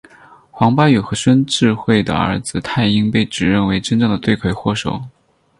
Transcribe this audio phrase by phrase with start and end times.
[0.49, 4.99] 黄巴宇和孙智慧的儿子泰英被指认为真正的罪魁祸首。